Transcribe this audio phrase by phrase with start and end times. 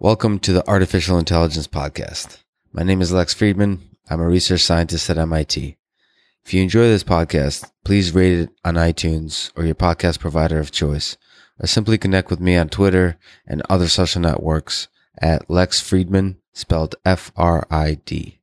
[0.00, 2.44] Welcome to the Artificial Intelligence Podcast.
[2.72, 3.80] My name is Lex Fridman.
[4.08, 5.76] I'm a research scientist at MIT.
[6.44, 10.70] If you enjoy this podcast, please rate it on iTunes or your podcast provider of
[10.70, 11.16] choice,
[11.58, 14.86] or simply connect with me on Twitter and other social networks
[15.20, 18.38] at Lex Fridman, spelled F-R-I-D.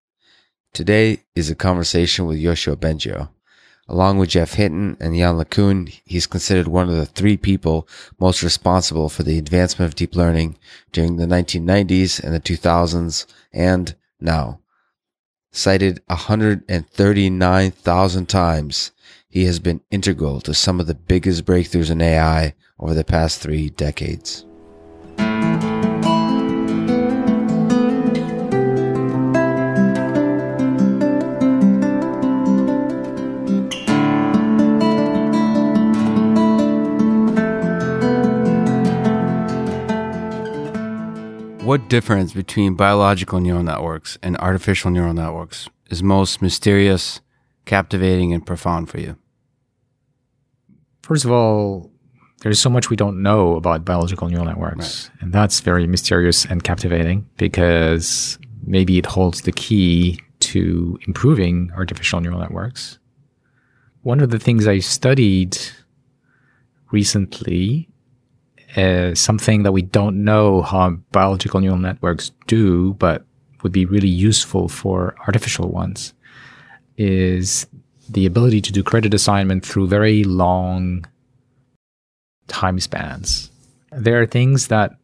[0.73, 3.29] Today is a conversation with Yoshua Bengio.
[3.87, 7.87] Along with Geoff Hinton and Yann LeCun, he's considered one of the three people
[8.19, 10.57] most responsible for the advancement of deep learning
[10.91, 14.59] during the 1990s and the 2000s and now.
[15.51, 18.91] Cited 139,000 times,
[19.29, 23.39] he has been integral to some of the biggest breakthroughs in AI over the past
[23.39, 24.45] three decades.
[41.65, 47.21] What difference between biological neural networks and artificial neural networks is most mysterious,
[47.65, 49.17] captivating, and profound for you?
[51.01, 51.89] First of all,
[52.41, 55.09] there's so much we don't know about biological neural networks.
[55.09, 55.23] Right.
[55.23, 62.21] And that's very mysterious and captivating because maybe it holds the key to improving artificial
[62.21, 62.99] neural networks.
[64.03, 65.57] One of the things I studied
[66.91, 67.89] recently
[68.75, 73.25] is something that we don't know how biological neural networks do, but
[73.63, 76.13] would be really useful for artificial ones
[76.97, 77.67] is
[78.09, 81.05] the ability to do credit assignment through very long
[82.47, 83.51] time spans.
[83.91, 84.95] There are things that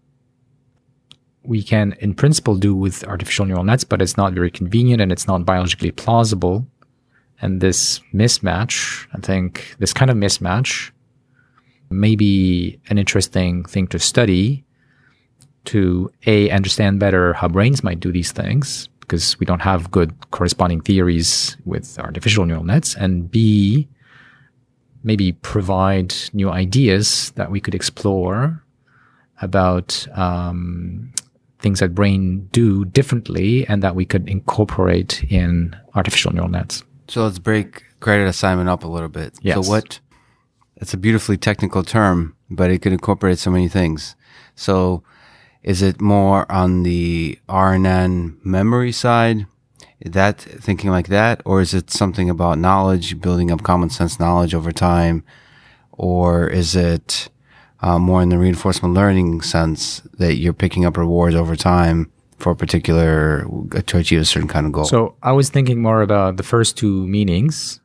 [1.43, 5.11] we can, in principle, do with artificial neural nets, but it's not very convenient and
[5.11, 6.67] it's not biologically plausible.
[7.41, 10.91] And this mismatch, I think, this kind of mismatch
[11.91, 14.63] may be an interesting thing to study
[15.65, 20.13] to A, understand better how brains might do these things, because we don't have good
[20.31, 23.87] corresponding theories with artificial neural nets, and B,
[25.03, 28.63] maybe provide new ideas that we could explore
[29.41, 31.11] about um,
[31.59, 36.83] things that brain do differently and that we could incorporate in artificial neural nets.
[37.07, 39.37] So let's break credit assignment up a little bit.
[39.41, 39.55] Yes.
[39.63, 39.99] So what?
[40.81, 44.15] It's a beautifully technical term, but it could incorporate so many things.
[44.55, 45.03] So
[45.61, 49.45] is it more on the RNN memory side?
[50.03, 54.55] That thinking like that, or is it something about knowledge, building up common sense knowledge
[54.55, 55.23] over time,
[55.91, 57.29] or is it
[57.81, 62.53] uh, more in the reinforcement learning sense that you're picking up rewards over time for
[62.53, 63.45] a particular
[63.85, 64.85] to achieve a certain kind of goal?
[64.85, 67.79] So I was thinking more about the first two meanings,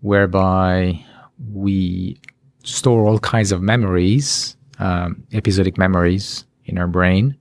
[0.00, 1.04] whereby
[1.50, 2.18] we
[2.64, 7.36] store all kinds of memories, um, episodic memories in our brain,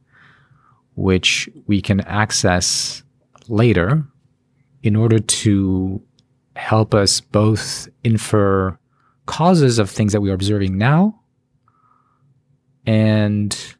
[0.96, 3.04] which we can access
[3.48, 4.04] later
[4.84, 6.02] in order to
[6.56, 8.78] help us both infer
[9.26, 11.20] causes of things that we are observing now
[12.86, 13.76] and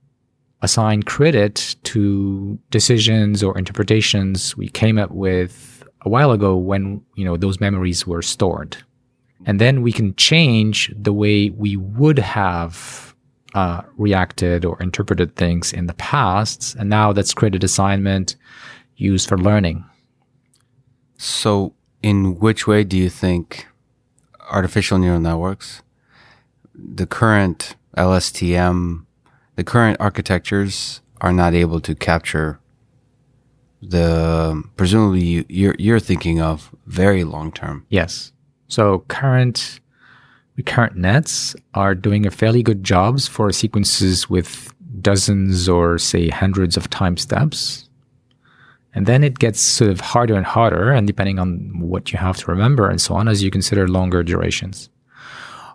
[0.62, 7.26] assign credit to decisions or interpretations we came up with a while ago when you
[7.26, 8.78] know those memories were stored
[9.46, 13.16] and then we can change the way we would have
[13.54, 18.36] uh, reacted or interpreted things in the past and now that's credit assignment
[18.96, 19.84] used for learning
[21.18, 23.68] So, in which way do you think
[24.50, 25.84] artificial neural networks,
[26.74, 29.06] the current LSTM,
[29.56, 32.60] the current architectures are not able to capture
[33.82, 37.86] the presumably you, you're you're thinking of very long term.
[37.90, 38.32] Yes.
[38.72, 39.82] So current
[40.56, 46.78] recurrent nets are doing a fairly good jobs for sequences with dozens or say hundreds
[46.78, 47.90] of time steps.
[48.94, 52.38] And then it gets sort of harder and harder, and depending on what you have
[52.38, 54.90] to remember and so on, as you consider longer durations.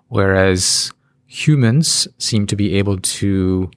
[0.08, 0.90] Whereas
[1.26, 3.70] humans seem to be able to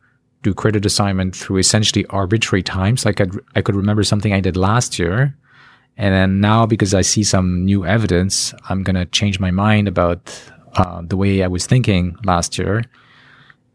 [0.44, 3.06] do credit assignment through essentially arbitrary times.
[3.06, 5.36] Like I'd, I could remember something I did last year.
[6.00, 9.90] And then now, because I see some new evidence, I'm going to change my mind
[9.90, 10.34] about
[10.76, 12.86] uh, the way I was thinking last year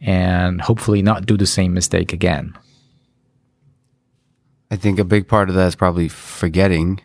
[0.00, 2.56] and hopefully not do the same mistake again.
[4.70, 7.02] I think a big part of that is probably forgetting.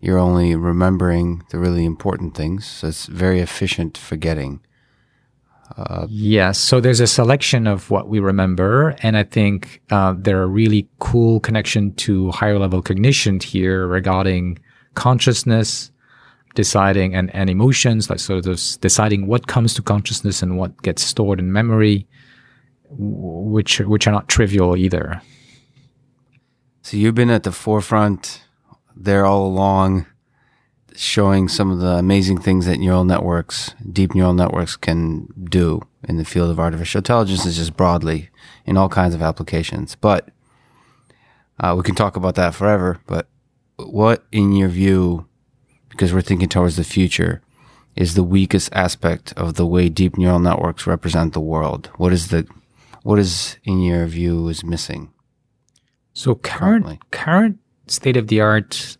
[0.00, 2.66] You're only remembering the really important things.
[2.66, 4.60] So it's very efficient forgetting.
[6.08, 6.58] Yes.
[6.58, 8.96] So there's a selection of what we remember.
[9.02, 14.58] And I think uh, there are really cool connection to higher level cognition here regarding
[14.94, 15.90] consciousness,
[16.54, 21.02] deciding and, and emotions, like sort of deciding what comes to consciousness and what gets
[21.02, 22.06] stored in memory,
[22.90, 25.22] which which are not trivial either.
[26.82, 28.42] So you've been at the forefront
[28.94, 30.06] there all along,
[30.96, 36.16] showing some of the amazing things that neural networks, deep neural networks can do in
[36.16, 38.30] the field of artificial intelligence is just broadly
[38.64, 39.94] in all kinds of applications.
[39.94, 40.28] But
[41.60, 43.00] uh, we can talk about that forever.
[43.06, 43.28] But
[43.76, 45.26] what, in your view,
[45.88, 47.42] because we're thinking towards the future,
[47.94, 51.90] is the weakest aspect of the way deep neural networks represent the world?
[51.96, 52.46] What is the,
[53.02, 55.12] what is, in your view, is missing?
[56.14, 57.00] So current Currently.
[57.10, 58.96] current state of the art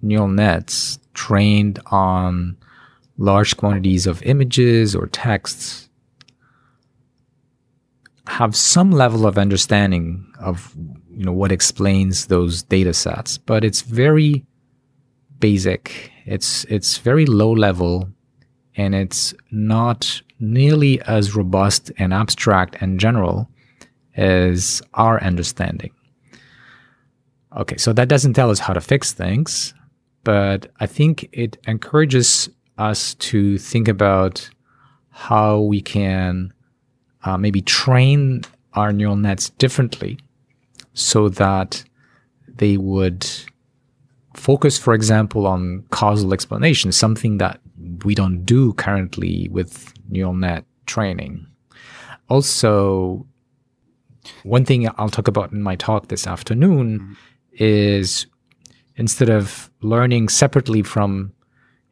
[0.00, 2.56] neural nets trained on
[3.18, 5.88] large quantities of images or texts
[8.26, 10.74] have some level of understanding of
[11.10, 14.44] you know what explains those data sets, but it's very
[15.38, 16.10] basic.
[16.24, 18.08] It's it's very low level
[18.76, 23.48] and it's not nearly as robust and abstract and general
[24.16, 25.92] as our understanding.
[27.56, 29.74] Okay, so that doesn't tell us how to fix things,
[30.24, 32.48] but I think it encourages
[32.78, 34.48] us to think about
[35.10, 36.52] how we can
[37.24, 38.42] uh, maybe train
[38.74, 40.18] our neural nets differently
[40.94, 41.84] so that
[42.48, 43.28] they would
[44.34, 47.60] focus, for example, on causal explanation, something that
[48.04, 51.46] we don't do currently with neural net training.
[52.28, 53.26] Also,
[54.42, 57.16] one thing I'll talk about in my talk this afternoon
[57.52, 58.26] is
[58.96, 61.32] instead of learning separately from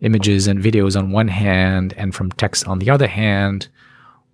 [0.00, 3.68] images and videos on one hand and from text on the other hand,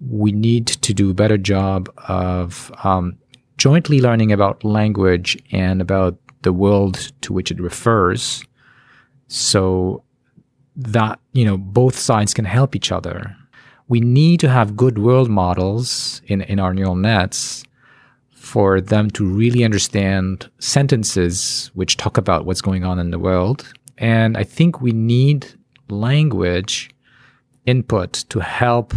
[0.01, 3.19] we need to do a better job of um,
[3.57, 8.45] jointly learning about language and about the world to which it refers.
[9.29, 10.05] So
[10.77, 13.37] that you know both sides can help each other.
[13.89, 17.65] We need to have good world models in, in our neural nets
[18.53, 23.59] for them to really understand sentences which talk about what's going on in the world
[23.99, 25.41] and i think we need
[25.89, 26.91] language
[27.67, 28.95] input to help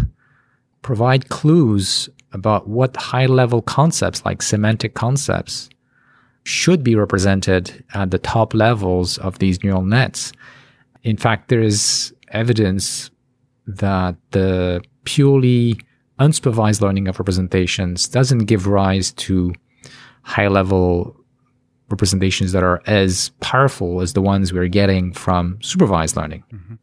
[0.81, 5.69] provide clues about what high level concepts like semantic concepts
[6.43, 10.31] should be represented at the top levels of these neural nets.
[11.03, 13.11] In fact, there is evidence
[13.67, 15.79] that the purely
[16.19, 19.53] unsupervised learning of representations doesn't give rise to
[20.23, 21.15] high level
[21.89, 26.43] representations that are as powerful as the ones we're getting from supervised learning.
[26.53, 26.75] Mm-hmm.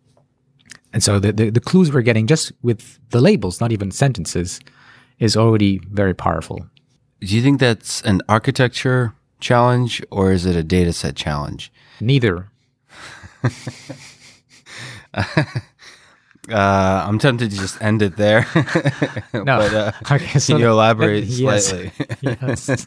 [0.93, 4.61] And so the, the, the clues we're getting just with the labels, not even sentences,
[5.19, 6.67] is already very powerful.
[7.21, 11.73] Do you think that's an architecture challenge or is it a data set challenge?
[12.00, 12.49] Neither.
[16.50, 18.46] Uh, I'm tempted to just end it there.
[19.34, 19.44] No.
[19.44, 21.66] but, uh, Okay, so can you elaborate yes.
[21.69, 21.93] slightly?
[22.22, 22.87] yes.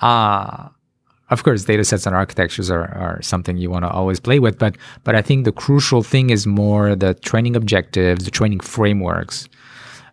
[0.00, 0.68] Uh,
[1.30, 4.58] of course, data sets and architectures are, are something you want to always play with,
[4.58, 9.48] but but I think the crucial thing is more the training objectives, the training frameworks.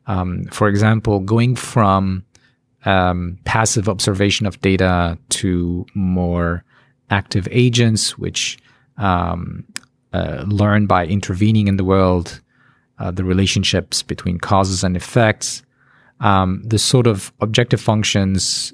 [0.06, 2.24] Um, for example, going from
[2.86, 6.64] um, passive observation of data to more
[7.10, 8.58] active agents, which
[8.98, 9.64] um,
[10.18, 12.42] uh, learn by intervening in the world,
[13.00, 15.64] uh, the relationships between causes and effects,
[16.20, 18.74] um, the sort of objective functions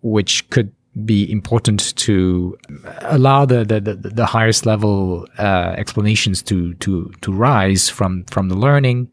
[0.00, 0.72] which could
[1.04, 2.56] be important to
[3.00, 8.48] allow the the, the, the highest level uh, explanations to to to rise from from
[8.48, 9.10] the learning,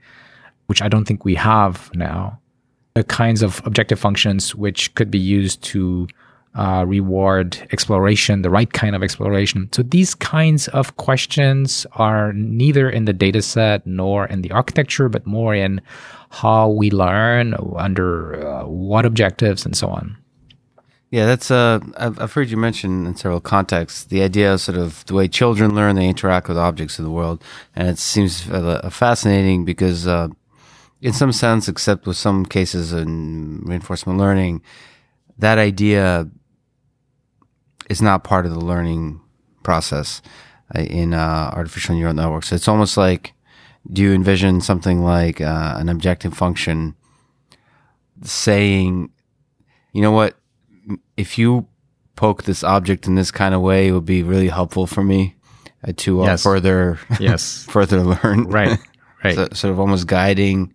[0.67, 2.39] which I don't think we have now.
[2.95, 6.07] The kinds of objective functions which could be used to
[6.55, 9.69] uh, reward exploration, the right kind of exploration.
[9.71, 15.09] So these kinds of questions are neither in the data set nor in the architecture,
[15.09, 15.81] but more in
[16.31, 20.17] how we learn, under uh, what objectives, and so on.
[21.11, 24.77] Yeah, that's uh, I've, I've heard you mention in several contexts the idea of sort
[24.77, 27.43] of the way children learn, they interact with objects of the world,
[27.75, 30.27] and it seems uh, fascinating because, uh,
[31.01, 34.61] in some sense, except with some cases in reinforcement learning,
[35.39, 36.29] that idea
[37.89, 39.19] is not part of the learning
[39.63, 40.21] process
[40.75, 42.51] uh, in uh, artificial neural networks.
[42.51, 43.33] It's almost like,
[43.91, 46.95] do you envision something like uh, an objective function
[48.23, 49.09] saying,
[49.93, 50.35] you know what?
[51.17, 51.67] if you
[52.15, 55.35] poke this object in this kind of way, it would be really helpful for me
[55.87, 56.41] uh, to uh, Yes.
[56.43, 57.63] further Yes.
[57.69, 58.45] further learn.
[58.45, 58.79] right.
[59.23, 59.35] Right.
[59.35, 60.73] so, sort of almost guiding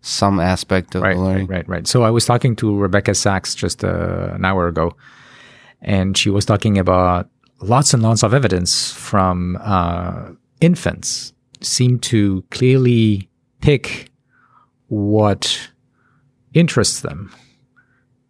[0.00, 1.46] some aspect of right, the learning.
[1.48, 1.86] right, right, right.
[1.86, 4.96] So I was talking to Rebecca Saxe just uh, an hour ago,
[5.82, 7.28] and she was talking about
[7.60, 13.28] lots and lots of evidence from uh, infants seem to clearly
[13.60, 14.10] pick
[14.88, 15.70] what
[16.54, 17.32] interests them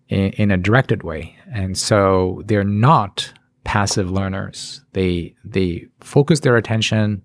[0.08, 1.36] in, in a directed way.
[1.52, 3.32] And so they're not
[3.64, 4.84] passive learners.
[4.92, 7.22] They they focus their attention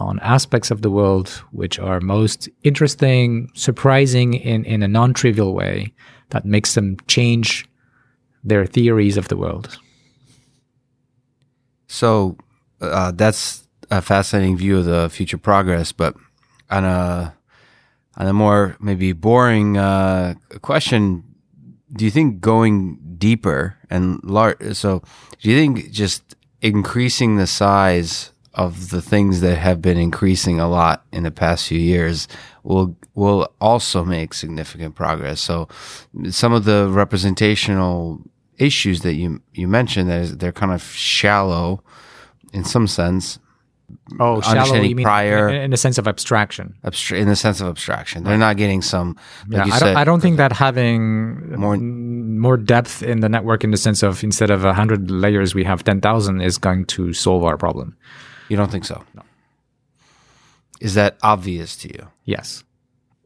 [0.00, 5.92] on aspects of the world which are most interesting, surprising in, in a non-trivial way
[6.30, 7.68] that makes them change
[8.44, 9.78] their theories of the world.
[11.86, 12.36] So
[12.80, 16.14] uh, that's a fascinating view of the future progress, but
[16.70, 17.34] on a
[18.16, 21.24] on a more maybe boring uh, question,
[21.92, 24.74] do you think going deeper and large?
[24.74, 25.02] So,
[25.40, 30.68] do you think just increasing the size of the things that have been increasing a
[30.68, 32.28] lot in the past few years
[32.62, 35.40] will will also make significant progress?
[35.40, 35.68] So,
[36.30, 38.20] some of the representational
[38.62, 41.82] issues that you you mentioned that they're kind of shallow
[42.52, 43.38] in some sense
[44.18, 44.76] Oh, shallow.
[44.80, 46.66] You mean prior- in, in the sense of abstraction?
[46.82, 48.24] abstra- in the sense of abstraction.
[48.24, 49.08] They're not getting some.
[49.48, 49.96] Like Yeah, you I said, don't.
[49.98, 51.00] I don't think that having
[51.60, 55.64] More- more depth in the network, in the sense of instead of hundred layers, we
[55.64, 57.94] have ten thousand, is going to solve our problem.
[58.48, 58.96] You don't think so?
[59.14, 59.22] No.
[60.80, 62.08] Is that obvious to you?
[62.24, 62.64] Yes.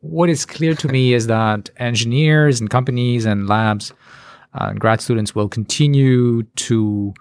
[0.00, 3.92] What is clear to me is that engineers and companies and labs
[4.60, 7.14] and grad students will continue to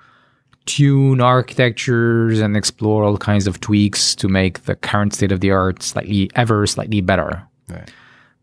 [0.66, 5.52] tune architectures and explore all kinds of tweaks to make the current state of the
[5.52, 7.44] art slightly ever slightly better.
[7.70, 7.90] Right.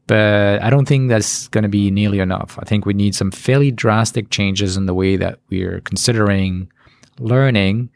[0.07, 2.59] But I don't think that's going to be nearly enough.
[2.61, 6.71] I think we need some fairly drastic changes in the way that we're considering
[7.19, 7.91] learning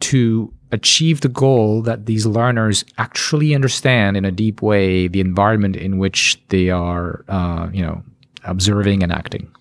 [0.00, 5.76] to achieve the goal that these learners actually understand in a deep way the environment
[5.76, 8.02] in which they are, uh, you know,
[8.44, 9.52] observing and acting.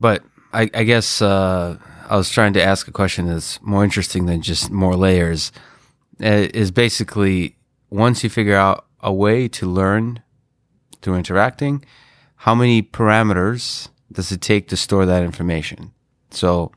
[0.00, 1.76] But I, I guess uh,
[2.08, 5.52] I was trying to ask a question that's more interesting than just more layers.
[6.22, 7.56] Uh, Is basically
[7.90, 10.22] once you figure out a way to learn
[11.00, 11.84] through interacting,
[12.36, 15.92] how many parameters does it take to store that information?
[16.30, 16.72] So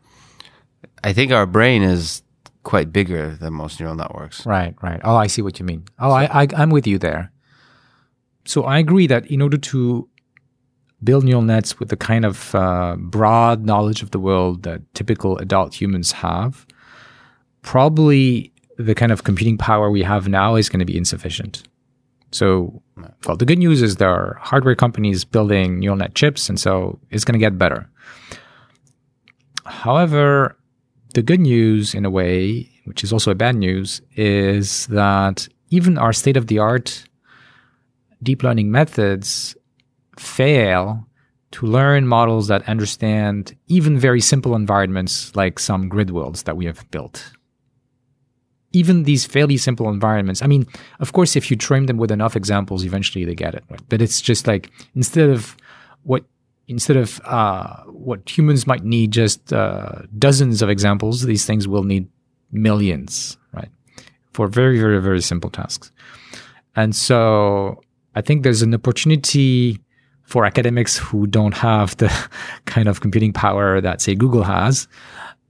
[1.03, 2.23] I think our brain is
[2.63, 4.45] quite bigger than most neural networks.
[4.45, 5.01] Right, right.
[5.03, 5.85] Oh, I see what you mean.
[5.99, 7.31] Oh, I, I, I'm with you there.
[8.45, 10.07] So I agree that in order to
[11.03, 15.37] build neural nets with the kind of uh, broad knowledge of the world that typical
[15.37, 16.65] adult humans have,
[17.61, 21.63] probably the kind of computing power we have now is going to be insufficient.
[22.31, 22.81] So,
[23.25, 26.99] well, the good news is there are hardware companies building neural net chips, and so
[27.09, 27.89] it's going to get better.
[29.65, 30.57] However,
[31.13, 35.97] the good news, in a way, which is also a bad news, is that even
[35.97, 37.03] our state of the art
[38.23, 39.55] deep learning methods
[40.21, 41.07] fail
[41.51, 46.65] to learn models that understand even very simple environments like some grid worlds that we
[46.65, 47.33] have built.
[48.71, 50.65] Even these fairly simple environments, I mean,
[51.01, 53.65] of course, if you train them with enough examples, eventually they get it.
[53.69, 53.81] Right?
[53.89, 55.57] But it's just like instead of
[56.03, 56.23] what
[56.69, 61.83] instead of uh, what humans might need just uh, dozens of examples, these things will
[61.83, 62.07] need
[62.51, 63.69] millions, right?
[64.31, 65.91] For very, very, very simple tasks.
[66.77, 67.81] And so
[68.15, 69.81] I think there's an opportunity
[70.31, 72.09] for academics who don't have the
[72.65, 74.87] kind of computing power that, say, Google has,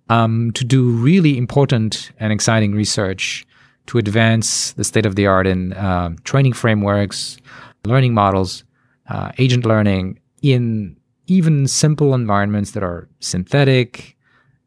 [0.10, 3.46] um, to do really important and exciting research
[3.86, 7.38] to advance the state of the art in uh, training frameworks,
[7.86, 8.64] learning models,
[9.08, 10.98] uh, agent learning in
[11.28, 14.18] even simple environments that are synthetic,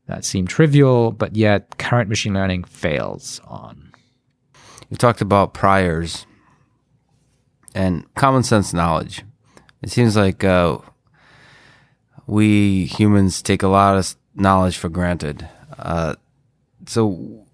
[0.07, 3.93] that seem trivial, but yet current machine learning fails on.
[4.91, 6.25] You talked about priors
[7.75, 9.25] and common sense knowledge.
[9.85, 10.79] It seems like uh,
[12.27, 15.47] we humans take a lot of knowledge for granted.
[15.79, 16.15] Uh,
[16.87, 17.45] so,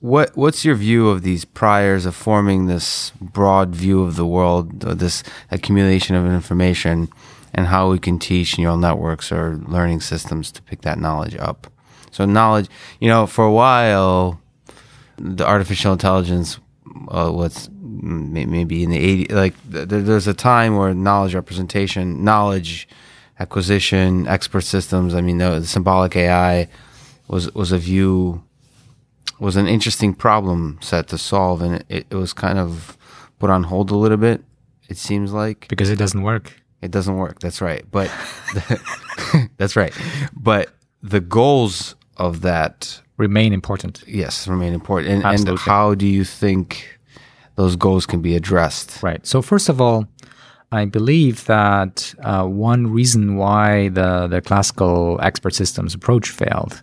[0.00, 4.84] what what's your view of these priors of forming this broad view of the world,
[4.84, 7.10] or this accumulation of information,
[7.54, 11.68] and how we can teach neural networks or learning systems to pick that knowledge up?
[12.10, 12.68] So, knowledge,
[12.98, 14.40] you know, for a while,
[15.16, 16.58] the artificial intelligence
[17.06, 22.88] uh, may- maybe in the 80s like there's a time where knowledge representation knowledge
[23.40, 26.68] acquisition expert systems i mean the, the symbolic ai
[27.28, 28.42] was was a view
[29.38, 32.96] was an interesting problem set to solve and it, it was kind of
[33.38, 34.42] put on hold a little bit
[34.88, 36.54] it seems like Because it doesn't work.
[36.80, 37.40] it doesn't work.
[37.40, 37.84] That's right.
[37.90, 38.10] But
[39.58, 39.92] that's right.
[40.34, 40.70] But
[41.02, 44.02] the goals of that, Remain important.
[44.06, 45.24] yes, remain important.
[45.24, 46.97] And, and how do you think
[47.58, 49.02] those goals can be addressed?
[49.02, 49.26] Right.
[49.26, 50.06] So first of all,
[50.70, 56.82] I believe that uh, one reason why the the classical expert systems approach failed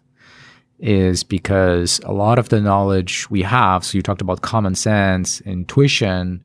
[0.80, 3.86] is because a lot of the knowledge we have.
[3.86, 6.44] So you talked about common sense, intuition.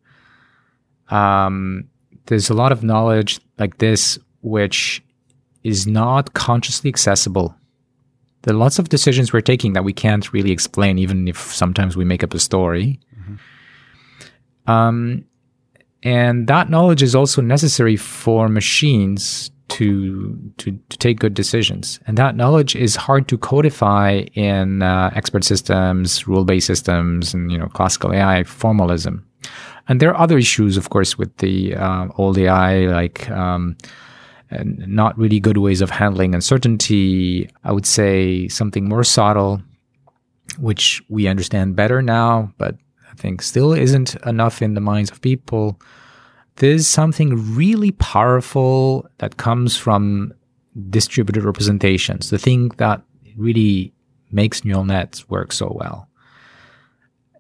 [1.09, 1.89] Um,
[2.27, 5.03] there's a lot of knowledge like this which
[5.65, 7.57] is not consciously accessible.
[8.43, 11.97] There are lots of decisions we're taking that we can't really explain, even if sometimes
[11.97, 13.01] we make up a story.
[14.67, 15.25] Um,
[16.03, 22.01] and that knowledge is also necessary for machines to, to, to take good decisions.
[22.07, 27.59] And that knowledge is hard to codify in uh, expert systems, rule-based systems, and you
[27.59, 29.27] know classical AI formalism.
[29.89, 33.77] And there are other issues, of course, with the uh, old AI, like um,
[34.51, 37.49] not really good ways of handling uncertainty.
[37.65, 39.63] I would say something more subtle,
[40.59, 42.77] which we understand better now, but
[43.21, 45.81] think still isn't enough in the minds of people.
[46.57, 50.33] There's something really powerful that comes from
[50.89, 53.03] distributed representations, the thing that
[53.37, 53.93] really
[54.31, 56.09] makes neural nets work so well.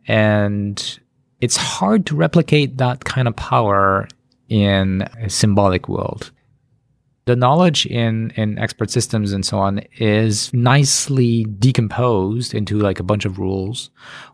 [0.06, 1.00] And
[1.40, 4.08] it's hard to replicate that kind of power
[4.48, 6.32] in a symbolic world.
[7.30, 13.04] The knowledge in, in expert systems and so on is nicely decomposed into like a
[13.04, 13.90] bunch of rules.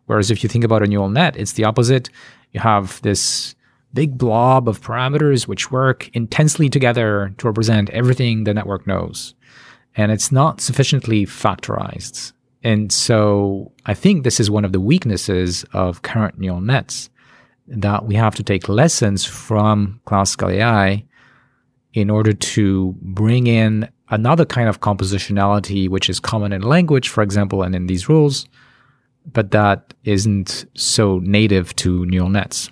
[0.07, 2.09] Whereas if you think about a neural net, it's the opposite.
[2.53, 3.55] You have this
[3.93, 9.35] big blob of parameters which work intensely together to represent everything the network knows.
[9.95, 12.33] And it's not sufficiently factorized.
[12.63, 17.11] And so I think this is one of the weaknesses of current neural nets
[17.69, 21.05] that we have to take lessons from classical AI
[21.97, 27.23] in order to bring in another kind of compositionality, which is common in language, for
[27.23, 28.47] example, and in these rules,
[29.33, 32.69] but that isn't so native to neural nets.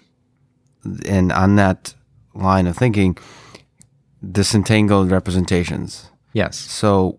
[1.06, 1.94] And on that
[2.34, 3.16] line of thinking,
[4.30, 6.10] disentangled representations.
[6.34, 6.58] Yes.
[6.58, 7.18] So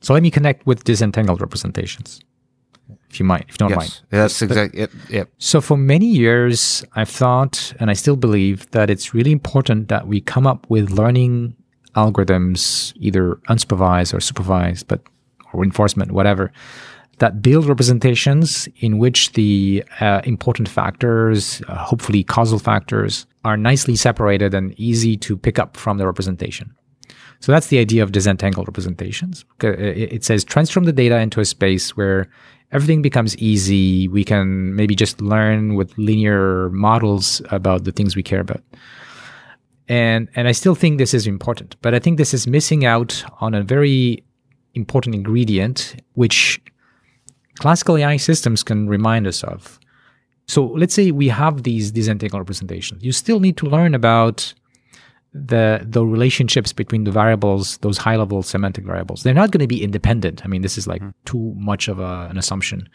[0.00, 2.20] so let me connect with disentangled representations,
[3.10, 4.00] if you might, if you don't yes, mind.
[4.10, 4.90] that's exactly it.
[5.08, 5.30] Yep.
[5.38, 10.06] So for many years, I've thought, and I still believe that it's really important that
[10.06, 11.56] we come up with learning
[11.96, 15.00] algorithms, either unsupervised or supervised, but
[15.52, 16.52] or reinforcement, whatever,
[17.18, 23.96] that build representations in which the uh, important factors, uh, hopefully causal factors, are nicely
[23.96, 26.74] separated and easy to pick up from the representation.
[27.40, 29.44] So that's the idea of disentangled representations.
[29.62, 32.28] It says transform the data into a space where
[32.72, 34.08] everything becomes easy.
[34.08, 38.62] We can maybe just learn with linear models about the things we care about.
[39.88, 43.24] And, and I still think this is important, but I think this is missing out
[43.40, 44.22] on a very
[44.74, 46.60] important ingredient, which
[47.58, 49.80] classical AI systems can remind us of.
[50.46, 53.02] So let's say we have these disentangled representations.
[53.02, 54.54] You still need to learn about
[55.32, 59.66] the the relationships between the variables, those high level semantic variables, they're not going to
[59.66, 60.44] be independent.
[60.44, 61.12] I mean, this is like mm.
[61.24, 62.88] too much of a, an assumption.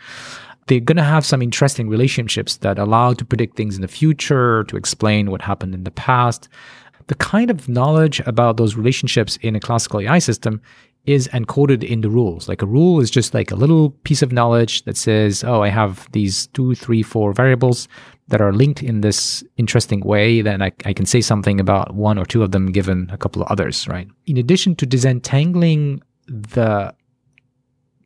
[0.67, 4.63] They're going to have some interesting relationships that allow to predict things in the future,
[4.65, 6.47] to explain what happened in the past.
[7.07, 10.61] The kind of knowledge about those relationships in a classical AI system
[11.05, 12.47] is encoded in the rules.
[12.47, 15.67] Like a rule is just like a little piece of knowledge that says, oh, I
[15.67, 17.89] have these two, three, four variables
[18.27, 22.17] that are linked in this interesting way, then I, I, can say something about one
[22.17, 24.07] or two of them given a couple of others, right?
[24.25, 26.93] In addition to disentangling the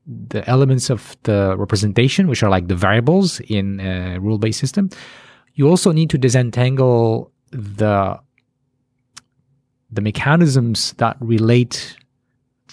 [0.07, 4.89] the elements of the representation, which are like the variables in a rule-based system,
[5.55, 8.17] you also need to disentangle the
[9.91, 11.97] the mechanisms that relate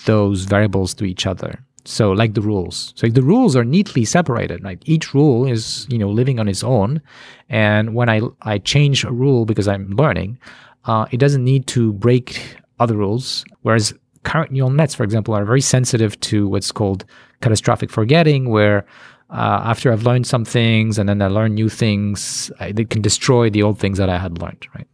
[0.06, 1.64] those variables to each other.
[1.84, 2.94] So like the rules.
[2.96, 4.62] So the rules are neatly separated.
[4.62, 7.02] Like each rule is, you know, living on its own.
[7.48, 10.38] And when I, I change a rule because I'm learning,
[10.86, 13.44] uh, it doesn't need to break other rules.
[13.62, 13.92] Whereas
[14.22, 17.04] current neural nets, for example, are very sensitive to what's called
[17.42, 18.86] catastrophic forgetting, where
[19.30, 23.02] uh, after I've learned some things and then I learn new things, I, they can
[23.02, 24.88] destroy the old things that I had learned, right?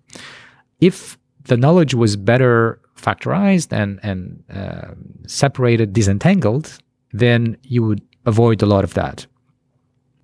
[0.81, 4.95] If the knowledge was better factorized and and uh,
[5.27, 6.79] separated, disentangled,
[7.13, 9.27] then you would avoid a lot of that.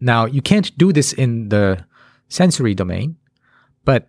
[0.01, 1.85] Now you can't do this in the
[2.29, 3.17] sensory domain,
[3.85, 4.09] but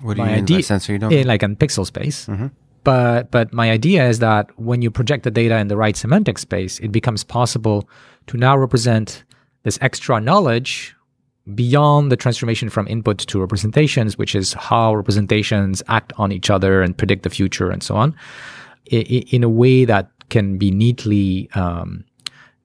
[0.00, 1.20] what do you mean idea, by sensory domain?
[1.20, 2.26] In, like in pixel space.
[2.26, 2.48] Mm-hmm.
[2.82, 6.38] But but my idea is that when you project the data in the right semantic
[6.38, 7.88] space, it becomes possible
[8.26, 9.24] to now represent
[9.62, 10.93] this extra knowledge
[11.54, 16.80] beyond the transformation from input to representations, which is how representations act on each other
[16.80, 18.14] and predict the future and so on,
[18.86, 22.04] in a way that can be neatly um,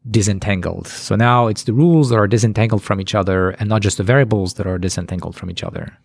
[0.09, 0.87] disentangled.
[0.87, 4.03] So now it's the rules that are disentangled from each other and not just the
[4.03, 5.97] variables that are disentangled from each other.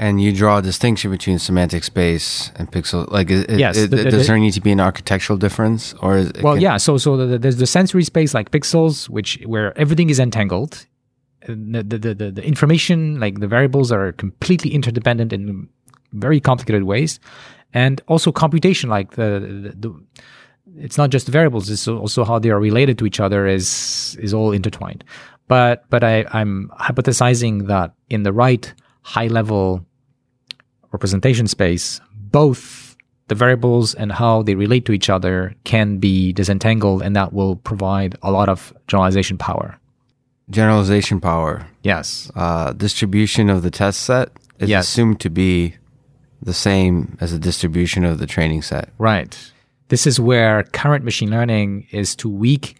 [0.00, 3.10] And you draw a distinction between semantic space and pixel.
[3.10, 6.24] Like, it, yes, it, the, the, does there need to be an architectural difference, or
[6.40, 6.76] well, can, yeah.
[6.76, 10.86] So, so the, there's the sensory space like pixels, which where everything is entangled,
[11.46, 15.68] the, the, the, the information, like the variables are completely interdependent in
[16.12, 17.20] very complicated ways.
[17.74, 20.04] and also computation, like the, the, the
[20.76, 24.32] it's not just variables; it's also how they are related to each other is is
[24.32, 25.04] all intertwined.
[25.48, 28.72] But but I, I'm hypothesizing that in the right
[29.02, 29.84] high level
[30.92, 32.96] representation space, both
[33.28, 37.56] the variables and how they relate to each other can be disentangled, and that will
[37.56, 39.78] provide a lot of generalization power.
[40.50, 41.66] Generalization power.
[41.82, 42.30] Yes.
[42.34, 44.88] Uh, distribution of the test set is Yes.
[44.88, 45.74] assumed to be
[46.40, 48.90] the same as the distribution of the training set.
[48.98, 49.36] Right.
[49.88, 52.76] This is where current machine learning is too weak.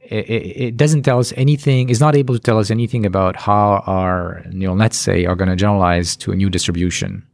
[0.00, 3.36] It, it, it doesn't tell us anything, is not able to tell us anything about
[3.36, 7.26] how our neural nets, say, are going to generalize to a new distribution.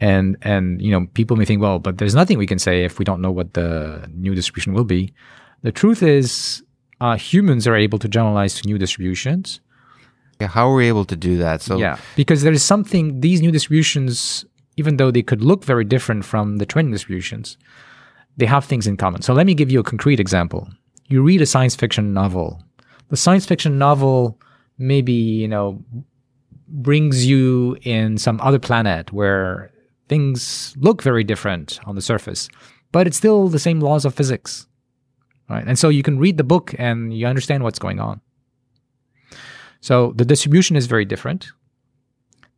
[0.00, 2.98] And, and, you know, people may think, well, but there's nothing we can say if
[2.98, 5.12] we don't know what the new distribution will be.
[5.62, 6.62] The truth is,
[7.00, 9.60] uh, humans are able to generalize to new distributions.
[10.40, 11.60] Yeah, How are we able to do that?
[11.60, 14.44] So Yeah, because there is something, these new distributions,
[14.76, 17.58] even though they could look very different from the training distributions,
[18.36, 19.22] they have things in common.
[19.22, 20.68] So let me give you a concrete example.
[21.08, 22.62] You read a science fiction novel.
[23.08, 24.38] The science fiction novel
[24.78, 25.84] maybe, you know,
[26.68, 29.70] brings you in some other planet where
[30.08, 32.48] things look very different on the surface,
[32.92, 34.66] but it's still the same laws of physics.
[35.50, 35.66] Right?
[35.66, 38.20] And so you can read the book and you understand what's going on.
[39.80, 41.50] So the distribution is very different.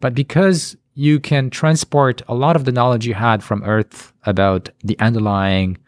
[0.01, 4.69] But because you can transport a lot of the knowledge you had from Earth about
[4.85, 5.79] the underlying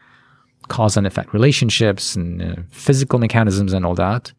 [0.69, 4.33] cause and effect relationships and uh, physical mechanisms and all that,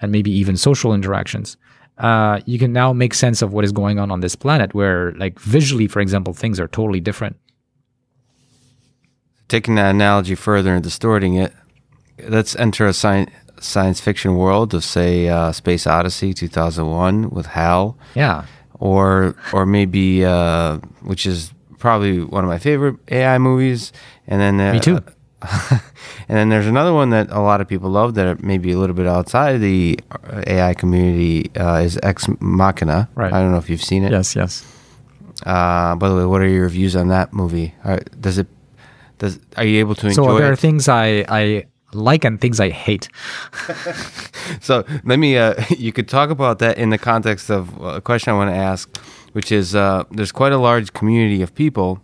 [0.00, 1.56] and maybe even social interactions,
[1.98, 5.12] uh, you can now make sense of what is going on on this planet where,
[5.12, 7.36] like, visually, for example, things are totally different.
[9.48, 11.52] taking that analogy further and distorting it,
[12.28, 17.96] let's enter a science science fiction world of say uh, Space Odyssey 2001 with HAL,
[18.14, 18.44] Yeah.
[18.78, 23.92] or or maybe uh, which is probably one of my favorite AI movies,
[24.26, 25.00] and then uh, Me too.
[26.28, 28.96] and then there's another one that a lot of people love that maybe a little
[28.96, 29.98] bit outside of the
[30.46, 33.08] AI community uh, is Ex Machina.
[33.14, 33.32] Right.
[33.32, 34.10] I don't know if you've seen it.
[34.10, 34.64] Yes, yes.
[35.46, 37.72] Uh, by the way, what are your views on that movie?
[37.84, 38.48] Uh, does it
[39.18, 42.60] does are you able to enjoy So there are things I, I like and things
[42.60, 43.08] I hate.
[44.60, 45.36] So let me.
[45.36, 48.56] Uh, you could talk about that in the context of a question I want to
[48.56, 48.96] ask,
[49.32, 52.00] which is uh, there's quite a large community of people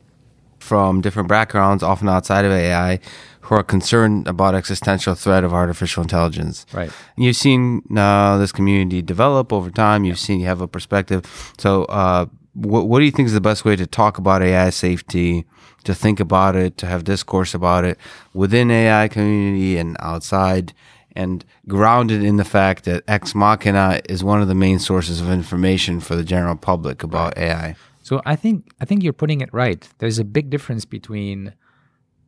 [0.58, 2.98] from different backgrounds, often outside of AI,
[3.42, 6.64] who are concerned about existential threat of artificial intelligence.
[6.72, 6.90] Right.
[7.16, 10.04] You've seen uh, this community develop over time.
[10.04, 11.52] You've seen you have a perspective.
[11.58, 14.70] So, uh, what what do you think is the best way to talk about AI
[14.70, 15.44] safety?
[15.84, 17.98] To think about it, to have discourse about it
[18.32, 20.72] within AI community and outside,
[21.14, 25.30] and grounded in the fact that Ex Machina is one of the main sources of
[25.30, 27.76] information for the general public about AI.
[28.02, 29.88] So I think I think you're putting it right.
[29.98, 31.54] There's a big difference between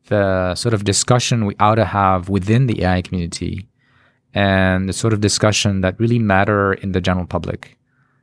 [0.09, 3.69] the sort of discussion we ought to have within the AI community
[4.33, 7.76] and the sort of discussion that really matter in the general public.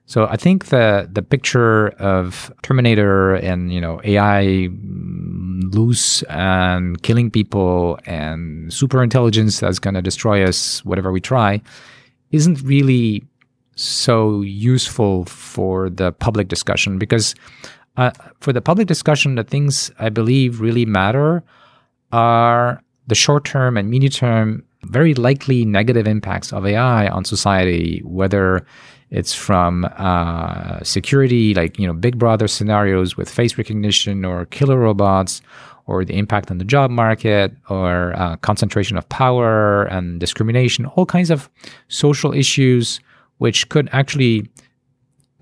[0.05, 7.01] So I think the the picture of Terminator and you know AI mm, loose and
[7.03, 11.61] killing people and super intelligence that's going to destroy us whatever we try
[12.31, 13.23] isn't really
[13.75, 17.33] so useful for the public discussion because
[17.97, 21.43] uh, for the public discussion, the things I believe really matter
[22.11, 28.01] are the short term and medium term, very likely negative impacts of AI on society,
[28.03, 28.65] whether
[29.13, 34.79] it's from uh, security, like you know, Big Brother scenarios with face recognition or killer
[34.79, 35.43] robots,
[35.85, 41.05] or the impact on the job market, or uh, concentration of power and discrimination, all
[41.05, 41.47] kinds of
[41.89, 42.99] social issues
[43.37, 44.49] which could actually,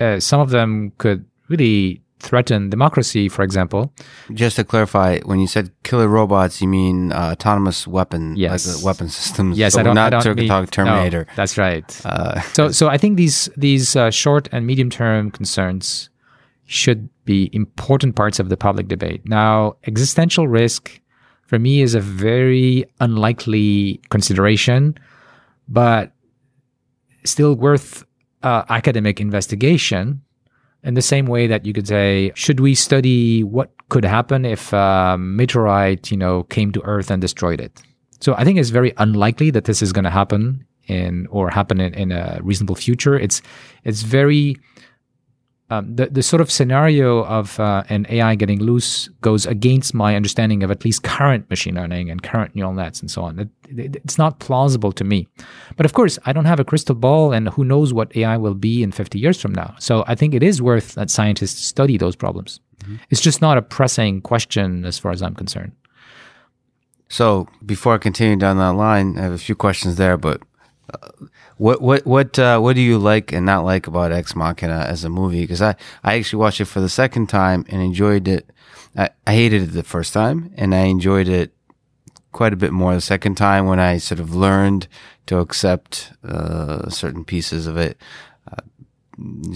[0.01, 3.93] uh, some of them could really threaten democracy, for example.
[4.33, 8.51] Just to clarify, when you said killer robots, you mean uh, autonomous weapon, Yes.
[8.67, 9.57] like the weapon systems.
[9.57, 9.95] Yes, so I don't.
[9.95, 11.25] not I don't Turk mean- Terminator.
[11.27, 12.05] No, that's right.
[12.05, 16.09] Uh, so, so I think these these uh, short and medium term concerns
[16.65, 19.21] should be important parts of the public debate.
[19.27, 21.01] Now, existential risk
[21.45, 24.95] for me is a very unlikely consideration,
[25.67, 26.13] but
[27.25, 28.05] still worth
[28.43, 30.21] uh, academic investigation.
[30.83, 34.73] In the same way that you could say, should we study what could happen if
[34.73, 37.81] a meteorite, you know, came to Earth and destroyed it?
[38.19, 41.79] So I think it's very unlikely that this is going to happen in or happen
[41.79, 43.17] in, in a reasonable future.
[43.17, 43.41] It's
[43.83, 44.57] it's very
[45.71, 50.17] um, the the sort of scenario of uh, an AI getting loose goes against my
[50.17, 53.39] understanding of at least current machine learning and current neural nets and so on.
[53.39, 55.29] It, it, it's not plausible to me.
[55.77, 58.53] But of course, I don't have a crystal ball, and who knows what AI will
[58.53, 59.73] be in 50 years from now.
[59.79, 62.59] So I think it is worth that scientists study those problems.
[63.09, 65.71] It's just not a pressing question as far as I'm concerned.
[67.07, 70.17] So before I continue down that line, I have a few questions there.
[70.17, 70.41] But
[71.57, 75.03] what what what uh, what do you like and not like about Ex Machina as
[75.03, 75.41] a movie?
[75.41, 78.49] Because I I actually watched it for the second time and enjoyed it.
[78.95, 81.53] I, I hated it the first time, and I enjoyed it
[82.31, 84.87] quite a bit more the second time when I sort of learned
[85.27, 87.97] to accept uh, certain pieces of it.
[88.51, 88.61] Uh,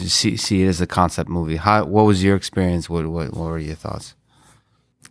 [0.06, 1.58] see see it as a concept movie.
[1.58, 2.90] How what was your experience?
[2.90, 4.16] What what, what were your thoughts?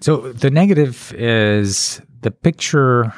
[0.01, 3.13] So the negative is the picture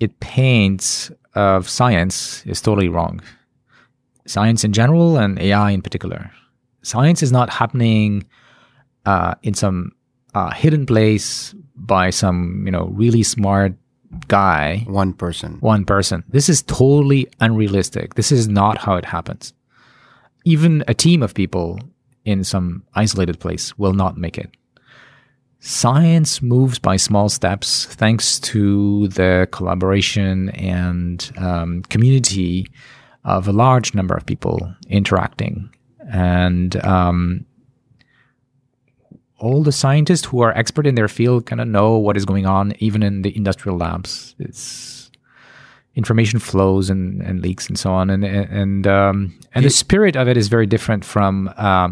[0.00, 3.20] it paints of science is totally wrong.
[4.26, 6.30] Science in general and AI in particular.
[6.82, 8.26] Science is not happening
[9.06, 9.92] uh, in some
[10.34, 13.74] uh, hidden place by some you know really smart
[14.28, 14.84] guy.
[14.86, 15.58] One person.
[15.60, 16.24] One person.
[16.28, 18.14] This is totally unrealistic.
[18.14, 19.52] This is not how it happens.
[20.44, 21.80] Even a team of people
[22.24, 24.54] in some isolated place will not make it.
[25.60, 32.66] Science moves by small steps thanks to the collaboration and um, community
[33.24, 35.68] of a large number of people interacting.
[36.10, 37.44] And um,
[39.38, 42.46] all the scientists who are expert in their field kind of know what is going
[42.46, 44.36] on, even in the industrial labs.
[44.38, 45.10] It's
[45.96, 48.10] information flows and, and leaks and so on.
[48.10, 51.90] And, and, um, and the spirit of it is very different from uh,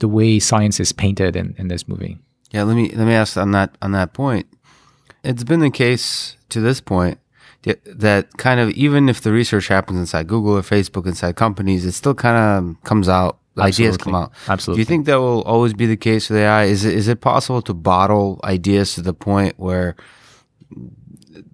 [0.00, 2.18] the way science is painted in, in this movie.
[2.54, 4.46] Yeah, let me let me ask on that on that point.
[5.24, 7.18] It's been the case to this point
[7.64, 11.92] that kind of even if the research happens inside Google or Facebook inside companies, it
[11.92, 13.38] still kind of comes out.
[13.56, 13.86] Absolutely.
[13.86, 14.32] Ideas come out.
[14.46, 14.78] Absolutely.
[14.78, 16.64] Do you think that will always be the case with AI?
[16.64, 19.96] Is it is it possible to bottle ideas to the point where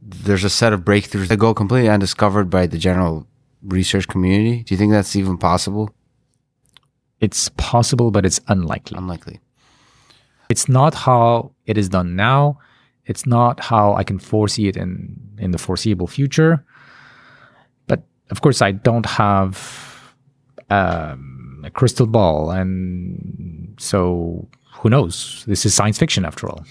[0.03, 3.27] there's a set of breakthroughs that go completely undiscovered by the general
[3.63, 4.65] research community?
[4.65, 5.95] Do you think that's even possible?
[7.21, 8.99] It's possible, but it's unlikely.
[8.99, 9.41] Unlikely.
[10.51, 12.59] It's not how it is done now.
[13.07, 16.65] It's not how I can foresee it in, in the foreseeable future.
[17.87, 20.15] But of course, I don't have
[20.69, 22.51] um, a crystal ball.
[22.51, 25.45] And so who knows?
[25.47, 26.65] This is science fiction after all.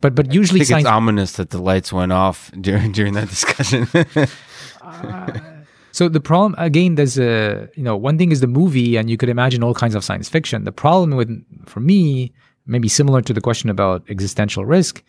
[0.00, 3.14] But, but usually I think science it's ominous that the lights went off during during
[3.14, 3.86] that discussion.
[5.92, 9.16] So the problem again, there's a you know one thing is the movie, and you
[9.16, 10.64] could imagine all kinds of science fiction.
[10.64, 11.30] The problem with
[11.66, 12.32] for me,
[12.70, 15.02] maybe similar to the question about existential risk,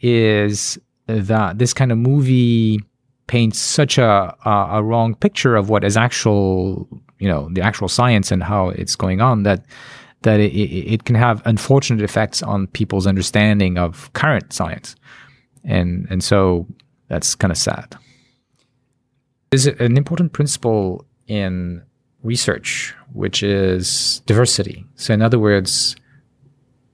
[0.00, 2.80] is that this kind of movie
[3.26, 6.86] paints such a, a a wrong picture of what is actual
[7.18, 9.64] you know the actual science and how it's going on that
[10.22, 14.94] that it, it, can have unfortunate effects on people's understanding of current science,
[15.64, 16.66] and and so
[17.08, 17.96] that's kind of sad.
[19.50, 21.82] There's an important principle in
[22.22, 24.84] research, which is diversity.
[24.94, 25.96] So, in other words,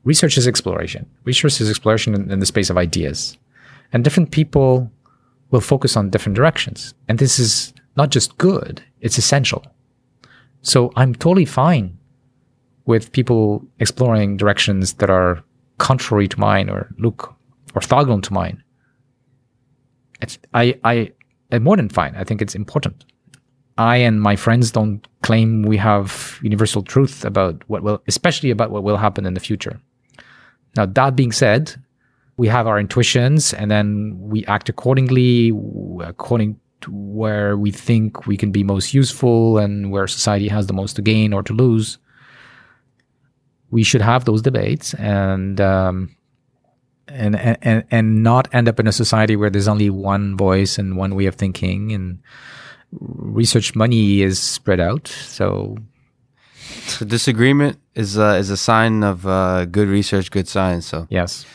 [0.08, 1.04] research is exploration.
[1.24, 3.36] Research is exploration in, in, the space of ideas.
[3.92, 4.90] And different people
[5.50, 6.94] will focus on different directions.
[7.08, 9.62] And this is not just good, it's essential.
[10.62, 11.98] So, I'm totally fine
[12.86, 15.44] with people exploring directions that are
[15.76, 17.34] contrary to mine or look
[17.74, 18.62] orthogonal to mine.
[20.22, 21.12] It's, I, I,
[21.50, 22.14] and more than fine.
[22.16, 23.04] I think it's important.
[23.76, 28.70] I and my friends don't claim we have universal truth about what will, especially about
[28.70, 29.78] what will happen in the future.
[30.76, 31.74] Now, that being said,
[32.36, 35.52] we have our intuitions and then we act accordingly,
[36.00, 40.72] according to where we think we can be most useful and where society has the
[40.72, 41.98] most to gain or to lose.
[43.70, 46.16] We should have those debates and, um,
[47.08, 50.96] and and and not end up in a society where there's only one voice and
[50.96, 52.18] one way of thinking and
[52.92, 55.76] research money is spread out so
[56.86, 61.06] so disagreement is uh, is a sign of uh, good research good science so.
[61.10, 61.46] Yes.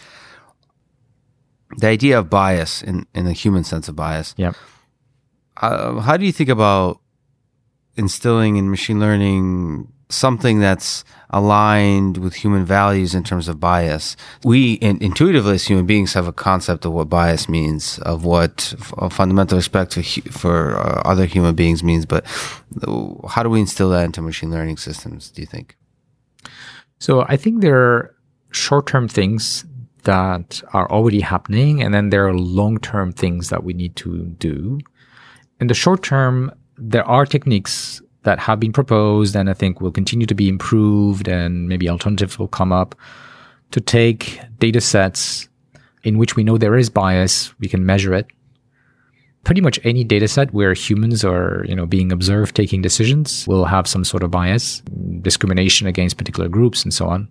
[1.78, 4.36] The idea of bias in in the human sense of bias.
[4.38, 4.54] Yeah
[5.62, 7.00] uh, how do you think about
[7.96, 14.16] instilling in machine learning something that's aligned with human values in terms of bias.
[14.44, 18.76] We in, intuitively as human beings have a concept of what bias means, of what
[19.10, 22.06] fundamental respect for, for uh, other human beings means.
[22.06, 22.26] But
[23.30, 25.32] how do we instill that into machine learning systems?
[25.32, 25.76] Do you think?
[27.00, 28.16] So I think there are
[28.52, 29.66] short-term things
[30.04, 34.80] that are already happening, and then there are long-term things that we need to do.
[35.60, 39.92] In the short term, there are techniques that have been proposed and I think will
[39.92, 42.96] continue to be improved and maybe alternatives will come up
[43.72, 45.50] to take data sets
[46.04, 48.28] in which we know there is bias, we can measure it.
[49.44, 53.66] Pretty much any data set where humans are, you know, being observed taking decisions will
[53.66, 54.82] have some sort of bias,
[55.22, 57.28] discrimination against particular groups and so on.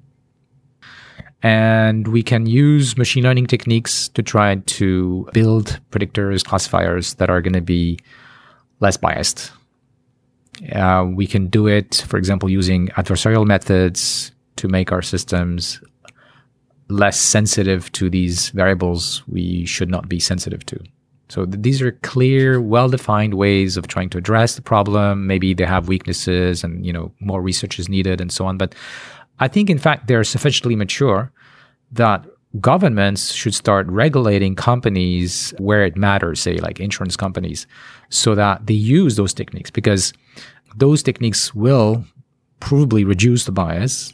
[1.43, 7.41] And we can use machine learning techniques to try to build predictors, classifiers that are
[7.41, 7.99] going to be
[8.81, 9.53] less biased.
[10.71, 15.81] Uh, we can do it, for example, using adversarial methods to make our systems
[16.89, 20.79] less sensitive to these variables we should not be sensitive to.
[21.29, 25.27] So th- these are clear, well-defined ways of trying to address the problem.
[25.27, 28.59] Maybe they have weaknesses and, you know, more research is needed and so on.
[28.59, 28.75] But
[29.41, 31.33] I think, in fact, they're sufficiently mature
[31.93, 32.27] that
[32.61, 37.67] governments should start regulating companies where it matters, say like insurance companies,
[38.11, 40.13] so that they use those techniques because
[40.77, 42.05] those techniques will
[42.61, 44.13] probably reduce the bias,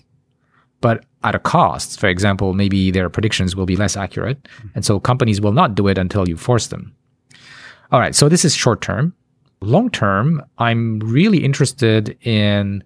[0.80, 1.98] but at a cost.
[1.98, 4.48] For example, maybe their predictions will be less accurate.
[4.74, 6.94] And so companies will not do it until you force them.
[7.90, 8.14] All right.
[8.14, 9.14] So this is short term.
[9.60, 12.84] Long term, I'm really interested in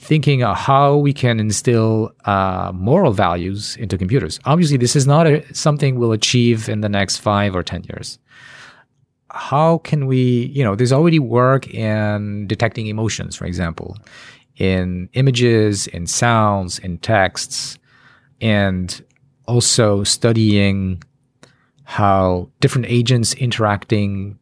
[0.00, 4.40] thinking of how we can instill uh, moral values into computers.
[4.46, 8.18] Obviously, this is not a, something we'll achieve in the next five or 10 years.
[9.30, 13.94] How can we, you know, there's already work in detecting emotions, for example,
[14.56, 17.78] in images, in sounds, in texts,
[18.40, 19.04] and
[19.46, 21.02] also studying
[21.84, 24.38] how different agents interacting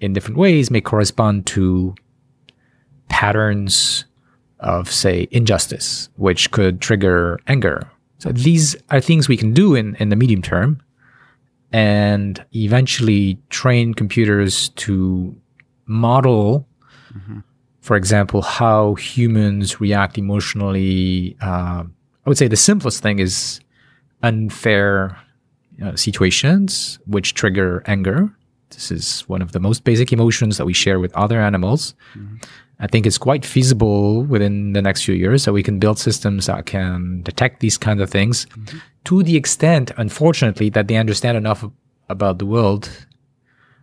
[0.00, 1.96] in different ways may correspond to
[3.08, 4.04] patterns
[4.60, 7.88] of, say, injustice, which could trigger anger.
[8.18, 10.82] So these are things we can do in, in the medium term
[11.72, 15.36] and eventually train computers to
[15.86, 16.66] model,
[17.16, 17.40] mm-hmm.
[17.80, 21.36] for example, how humans react emotionally.
[21.40, 23.60] Uh, I would say the simplest thing is
[24.22, 25.16] unfair
[25.82, 28.30] uh, situations which trigger anger.
[28.70, 31.94] This is one of the most basic emotions that we share with other animals.
[32.14, 32.36] Mm-hmm.
[32.80, 36.46] I think it's quite feasible within the next few years that we can build systems
[36.46, 38.78] that can detect these kinds of things mm-hmm.
[39.04, 41.64] to the extent, unfortunately, that they understand enough
[42.08, 42.88] about the world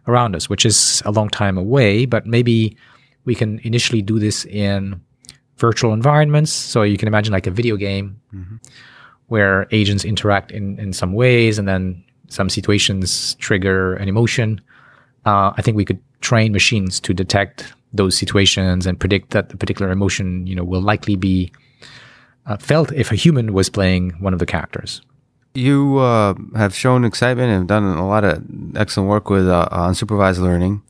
[0.07, 2.77] around us, which is a long time away, but maybe
[3.25, 5.01] we can initially do this in
[5.57, 6.51] virtual environments.
[6.51, 8.57] So you can imagine like a video game mm-hmm.
[9.27, 14.61] where agents interact in, in some ways and then some situations trigger an emotion.
[15.25, 19.57] Uh, I think we could train machines to detect those situations and predict that the
[19.57, 21.51] particular emotion, you know, will likely be
[22.45, 25.01] uh, felt if a human was playing one of the characters.
[25.53, 28.43] You uh, have shown excitement and done a lot of
[28.75, 30.83] excellent work with uh, unsupervised learning.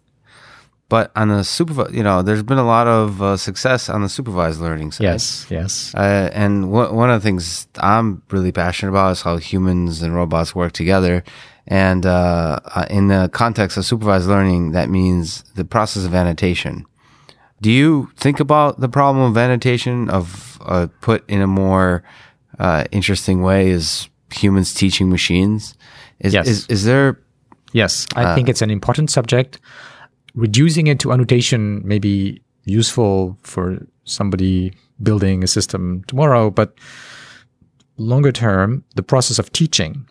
[0.88, 4.10] But on the supervised, you know, there's been a lot of uh, success on the
[4.10, 5.06] supervised learning side.
[5.06, 5.94] Yes, yes.
[5.96, 10.54] Uh, and one of the things I'm really passionate about is how humans and robots
[10.54, 11.24] work together.
[11.68, 16.86] And uh, uh, in the context of supervised learning, that means the process of annotation.
[17.62, 22.04] Do you think about the problem of annotation of uh, put in a more
[22.60, 25.76] uh, interesting way is humans teaching machines?
[26.20, 26.48] Is, yes.
[26.48, 27.20] Is, is there?
[27.72, 29.60] Yes, I uh, think it's an important subject.
[30.34, 36.78] Reducing it to annotation may be useful for somebody building a system tomorrow, but
[37.98, 40.08] longer term, the process of teaching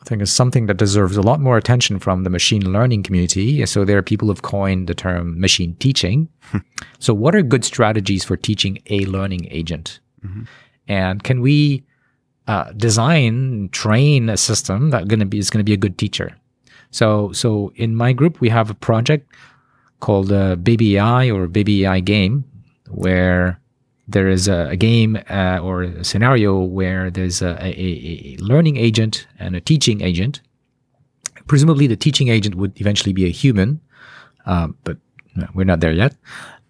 [0.00, 3.64] I think is something that deserves a lot more attention from the machine learning community.
[3.66, 6.28] So there are people who've coined the term machine teaching.
[6.98, 10.00] so what are good strategies for teaching a learning agent?
[10.24, 10.44] Mm-hmm.
[10.86, 11.84] And can we
[12.46, 16.36] uh, design, train a system that gonna be is gonna be a good teacher?
[16.90, 19.30] So so in my group we have a project
[20.00, 22.44] called uh, Baby AI or Baby AI Game,
[22.88, 23.60] where
[24.08, 28.78] there is a, a game uh, or a scenario where there's a, a, a, learning
[28.78, 30.40] agent and a teaching agent.
[31.46, 33.80] Presumably, the teaching agent would eventually be a human,
[34.46, 34.96] um, but
[35.54, 36.16] we're not there yet.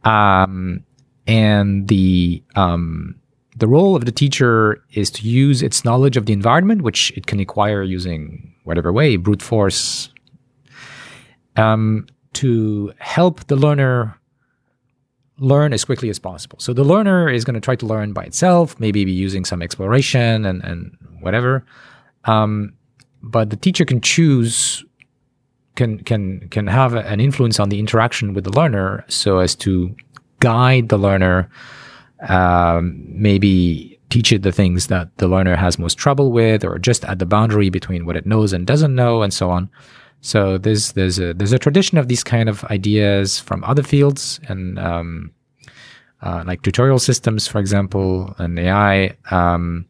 [0.05, 0.85] Um,
[1.27, 3.15] and the um,
[3.57, 7.27] the role of the teacher is to use its knowledge of the environment, which it
[7.27, 10.11] can acquire using whatever way, brute force,
[11.57, 14.19] um, to help the learner
[15.39, 16.59] learn as quickly as possible.
[16.61, 19.63] So the learner is going to try to learn by itself, maybe be using some
[19.63, 21.65] exploration and, and whatever.
[22.25, 22.75] Um,
[23.23, 24.85] but the teacher can choose,
[25.77, 29.95] can, can, can have an influence on the interaction with the learner so as to
[30.41, 31.49] guide the learner,
[32.29, 37.05] um, maybe teach it the things that the learner has most trouble with or just
[37.05, 39.71] at the boundary between what it knows and doesn't know and so on.
[40.21, 44.41] So there's there's a there's a tradition of these kind of ideas from other fields
[44.49, 45.31] and um,
[46.23, 49.17] uh, like tutorial systems, for example, and AI.
[49.31, 49.87] Um,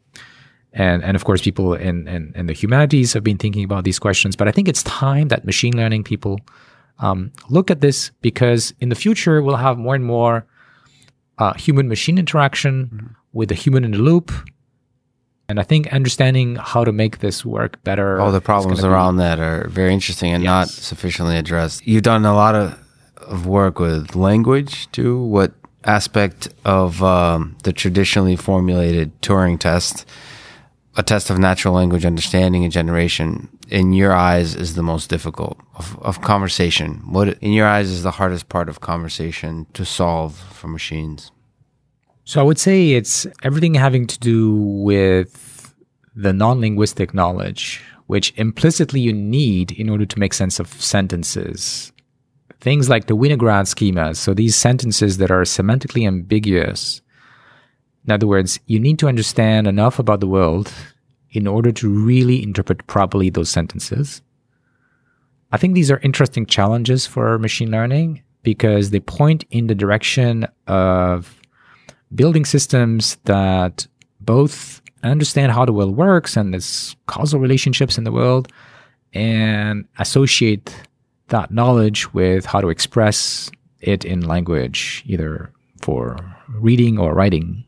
[0.73, 3.97] and and of course, people in, in, in the humanities have been thinking about these
[3.97, 4.35] questions.
[4.35, 6.39] But I think it's time that machine learning people
[6.99, 10.45] um, look at this because in the future we'll have more and more
[11.39, 13.07] uh, human machine interaction mm-hmm.
[13.33, 14.31] with a human in the loop
[15.49, 18.21] And I think understanding how to make this work better.
[18.21, 20.47] All the problems around be, that are very interesting and yes.
[20.47, 21.85] not sufficiently addressed.
[21.87, 22.77] You've done a lot of,
[23.17, 25.23] of work with language too.
[25.23, 25.53] What
[25.85, 30.05] aspect of um, the traditionally formulated Turing test,
[30.95, 35.59] a test of natural language understanding and generation, in your eyes is the most difficult
[35.75, 37.01] of, of conversation?
[37.11, 41.31] What in your eyes is the hardest part of conversation to solve for machines?
[42.29, 45.73] So I would say it's everything having to do with
[46.15, 51.91] the non-linguistic knowledge, which implicitly you need in order to make sense of sentences.
[52.61, 57.01] Things like the Winograd schemas, so these sentences that are semantically ambiguous.
[58.05, 60.71] In other words, you need to understand enough about the world
[61.31, 64.21] in order to really interpret properly those sentences.
[65.51, 70.45] I think these are interesting challenges for machine learning because they point in the direction
[70.67, 71.38] of
[72.13, 73.87] building systems that
[74.19, 78.51] both understand how the world works and its causal relationships in the world
[79.13, 80.73] and associate
[81.29, 83.49] that knowledge with how to express
[83.79, 85.51] it in language, either
[85.81, 87.63] for reading or writing.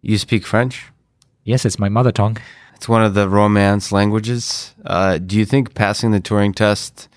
[0.00, 0.86] You speak French?
[1.44, 2.38] Yes, it's my mother tongue.
[2.74, 4.74] It's one of the Romance languages.
[4.84, 7.08] Uh, do you think passing the Turing test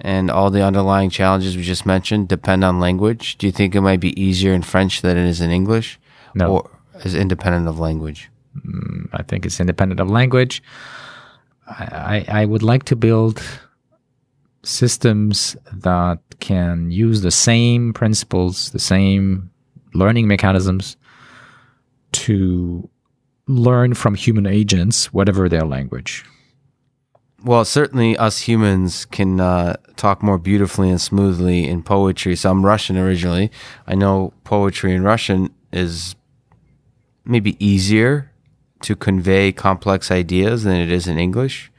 [0.00, 3.36] and all the underlying challenges we just mentioned depend on language?
[3.38, 5.98] Do you think it might be easier in French than it is in English?
[6.34, 6.46] No.
[6.46, 6.70] Or
[7.04, 8.30] is independent of language?
[8.56, 10.62] Mm, I think it's independent of language.
[11.66, 13.42] I, I, I would like to build
[14.62, 19.50] systems that can use the same principles, the same
[19.94, 20.96] learning mechanisms
[22.12, 22.88] to
[23.46, 26.24] learn from human agents, whatever their language.
[27.44, 32.34] Well, certainly us humans can uh, talk more beautifully and smoothly in poetry.
[32.34, 33.50] So I'm Russian originally.
[33.86, 36.16] I know poetry in Russian is
[37.24, 38.32] maybe easier
[38.82, 41.70] to convey complex ideas than it is in English.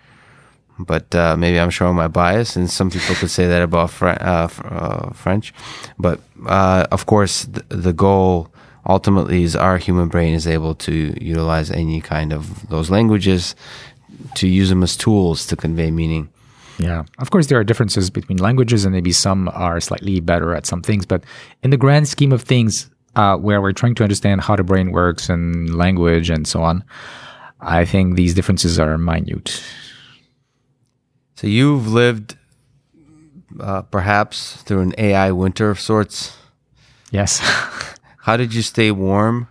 [0.79, 4.07] But uh, maybe I'm showing my bias, and some people could say that about Fr-
[4.07, 5.53] uh, uh, French.
[5.97, 8.47] But uh, of course, th- the goal
[8.87, 13.55] ultimately is our human brain is able to utilize any kind of those languages
[14.35, 16.29] to use them as tools to convey meaning.
[16.77, 17.03] Yeah.
[17.17, 20.81] Of course, there are differences between languages, and maybe some are slightly better at some
[20.81, 21.05] things.
[21.05, 21.23] But
[21.61, 24.91] in the grand scheme of things, uh, where we're trying to understand how the brain
[24.91, 26.83] works and language and so on,
[27.59, 29.61] I think these differences are minute.
[31.35, 32.37] So you've lived
[33.59, 36.37] uh, perhaps through an AI winter of sorts.
[37.11, 37.39] Yes.
[38.19, 39.47] How did you stay warm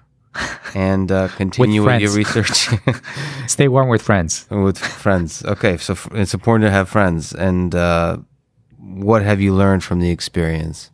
[0.74, 2.68] and uh, continue with, with, your research?
[3.46, 4.46] stay warm with friends.
[4.50, 5.44] with friends.
[5.44, 7.32] Okay, so f- it's important to have friends.
[7.32, 8.18] And uh,
[8.78, 10.90] what have you learned from the experience?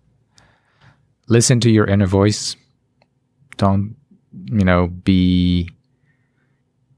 [1.28, 2.56] Listen to your inner voice.
[3.56, 3.96] Don't,
[4.46, 5.70] you know, be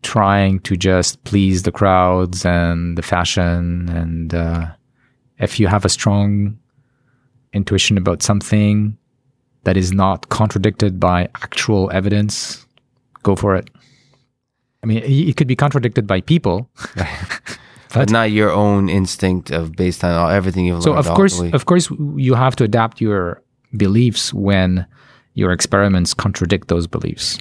[0.02, 3.88] trying to just please the crowds and the fashion.
[3.88, 4.66] And uh,
[5.38, 6.58] if you have a strong
[7.52, 8.96] intuition about something,
[9.66, 12.64] that is not contradicted by actual evidence,
[13.24, 13.68] go for it.
[14.84, 16.70] I mean, it could be contradicted by people,
[17.92, 21.04] but, not your own instinct of based on everything you've so learned.
[21.04, 23.42] So of course, of course, you have to adapt your
[23.76, 24.86] beliefs when
[25.34, 27.38] your experiments contradict those beliefs.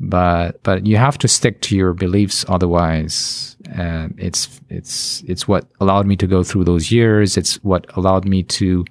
[0.00, 5.68] But but you have to stick to your beliefs, otherwise, uh, it's it's it's what
[5.80, 7.36] allowed me to go through those years.
[7.36, 8.84] It's what allowed me to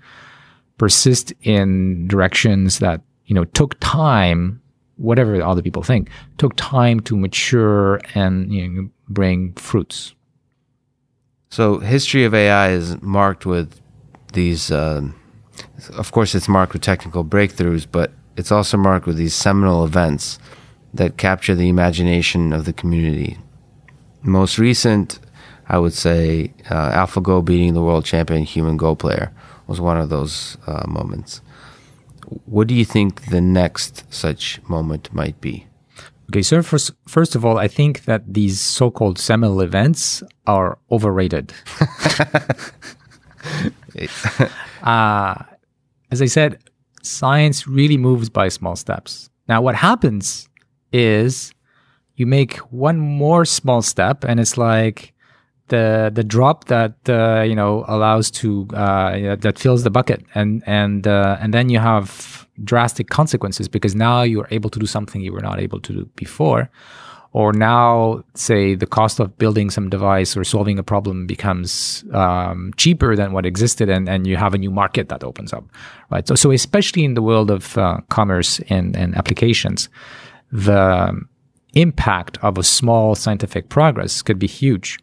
[0.83, 4.61] persist in directions that you know took time
[4.97, 10.13] whatever other people think took time to mature and you know, bring fruits.
[11.51, 13.79] So history of ai is marked with
[14.33, 15.03] these uh,
[15.97, 20.37] of course it's marked with technical breakthroughs but it's also marked with these seminal events
[20.93, 23.37] that capture the imagination of the community.
[24.21, 25.07] Most recent
[25.69, 29.31] i would say uh, alphago beating the world champion human go player
[29.67, 31.41] was one of those uh, moments.
[32.45, 35.67] What do you think the next such moment might be?
[36.29, 41.53] Okay, so first, first of all, I think that these so-called seminal events are overrated.
[44.83, 45.35] uh,
[46.11, 46.59] as I said,
[47.01, 49.29] science really moves by small steps.
[49.47, 50.49] Now, what happens
[50.91, 51.53] is
[52.15, 55.12] you make one more small step, and it's like
[55.67, 60.25] the the drop that uh, you know allows to uh, that fills the bucket.
[60.35, 64.85] And and uh, and then you have drastic consequences because now you're able to do
[64.85, 66.69] something you were not able to do before.
[67.35, 72.71] Or now say the cost of building some device or solving a problem becomes um,
[72.77, 75.65] cheaper than what existed and, and you have a new market that opens up
[76.11, 76.27] right?
[76.27, 79.89] So so especially in the world of uh, commerce and, and applications
[80.51, 81.19] the
[81.73, 84.99] impact of a small scientific progress could be huge.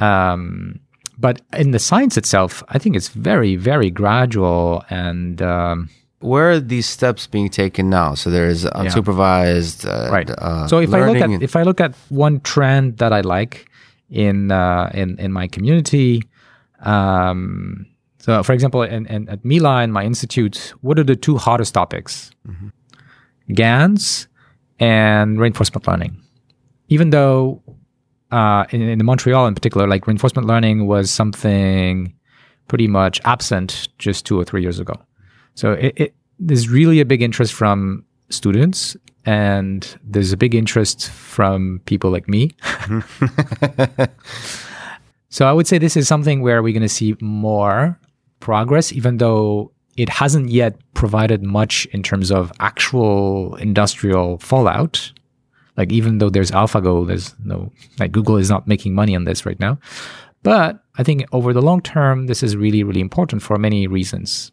[0.00, 0.80] Um,
[1.18, 5.40] but in the science itself, I think it's very, very gradual and.
[5.42, 5.90] Um,
[6.20, 8.14] where are these steps being taken now?
[8.14, 10.30] So there's unsupervised, uh, right?
[10.30, 13.68] Uh, so if I look at if I look at one trend that I like
[14.08, 16.22] in uh, in in my community,
[16.80, 17.84] um,
[18.24, 21.74] so for example, in, in, at Mila in my institute, what are the two hottest
[21.74, 22.30] topics?
[23.52, 24.26] GANs
[24.80, 26.16] and reinforcement learning.
[26.88, 27.62] Even though
[28.34, 32.12] uh, in, in Montreal in particular, like reinforcement learning was something
[32.66, 34.94] pretty much absent just two or three years ago.
[35.54, 41.08] So it, it, there's really a big interest from students, and there's a big interest
[41.10, 42.50] from people like me.
[45.28, 47.96] so I would say this is something where we're going to see more
[48.40, 55.12] progress, even though it hasn't yet provided much in terms of actual industrial fallout.
[55.76, 59.44] Like even though there's AlphaGo, there's no like Google is not making money on this
[59.44, 59.78] right now.
[60.42, 64.52] But I think over the long term, this is really, really important for many reasons.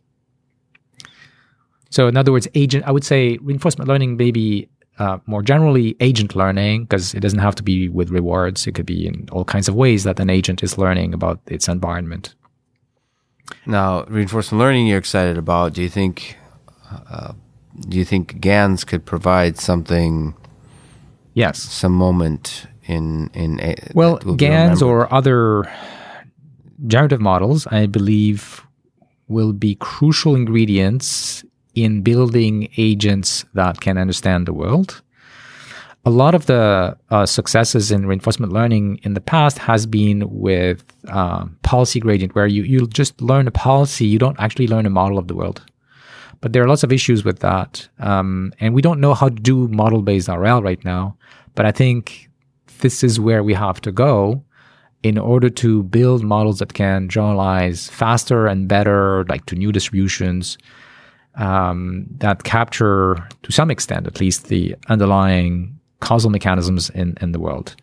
[1.90, 6.36] So in other words, agent, I would say reinforcement learning maybe uh, more generally agent
[6.36, 8.66] learning because it doesn't have to be with rewards.
[8.66, 11.68] It could be in all kinds of ways that an agent is learning about its
[11.68, 12.36] environment.
[13.66, 15.74] Now, reinforcement learning you're excited about.
[15.74, 16.38] Do you think
[16.90, 17.34] uh,
[17.88, 20.36] do you think GANs could provide something
[21.34, 21.60] Yes.
[21.60, 25.72] some moment in in a, Well, GANs or other
[26.88, 28.66] generative models, I believe,
[29.28, 35.02] will be crucial ingredients in building agents that can understand the world.
[36.04, 40.84] A lot of the uh, successes in reinforcement learning in the past has been with
[41.10, 44.90] um, policy gradient, where you, you just learn a policy, you don't actually learn a
[44.90, 45.62] model of the world.
[46.42, 47.88] But there are lots of issues with that.
[48.00, 51.16] Um, and we don't know how to do model based RL right now.
[51.56, 52.30] But I think
[52.80, 54.44] this is where we have to go
[55.04, 60.58] in order to build models that can generalize faster and better, like to new distributions
[61.36, 67.40] um, that capture, to some extent at least, the underlying causal mechanisms in, in the
[67.40, 67.76] world.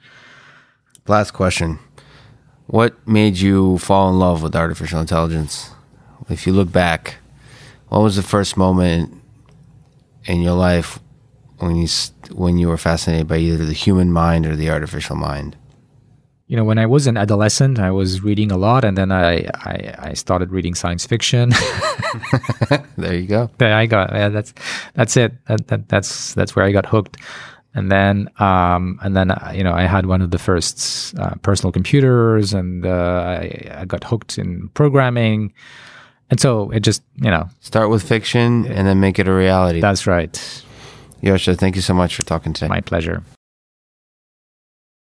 [1.06, 1.78] Last question.
[2.66, 5.70] What made you fall in love with artificial intelligence?
[6.28, 7.17] If you look back,
[7.88, 9.14] what was the first moment
[10.24, 10.98] in your life
[11.58, 11.88] when you
[12.32, 15.56] when you were fascinated by either the human mind or the artificial mind?
[16.46, 19.48] You know, when I was an adolescent, I was reading a lot, and then I
[19.54, 21.52] I, I started reading science fiction.
[22.96, 23.50] There you go.
[23.58, 24.52] There I got yeah, that's
[24.94, 25.32] that's it.
[25.46, 27.16] That, that that's that's where I got hooked.
[27.74, 31.34] And then um and then uh, you know I had one of the first uh,
[31.42, 35.52] personal computers, and uh, I, I got hooked in programming.
[36.30, 39.80] And so it just you know Start with fiction and then make it a reality.
[39.80, 40.32] that's right.
[41.22, 42.68] Yoshua, thank you so much for talking today.
[42.68, 43.22] My pleasure.